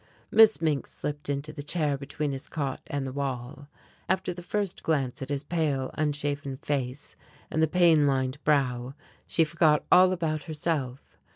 [0.31, 3.67] Miss Mink slipped into the chair between his cot and the wall.
[4.09, 7.15] After the first glance at his pale unshaven face
[7.51, 8.95] and the pain lined brow,
[9.27, 11.19] she forgot all about herself.